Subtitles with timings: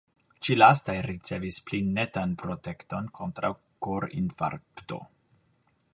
[0.47, 3.53] Ĉi-lastaj ricevis pli netan protekton kontraŭ
[3.89, 5.03] korinfarkto.